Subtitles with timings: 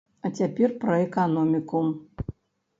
[0.27, 1.85] А цяпер пра эканоміку.